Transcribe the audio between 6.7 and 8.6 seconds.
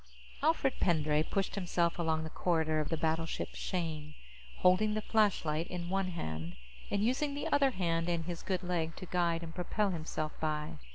and using the other hand and his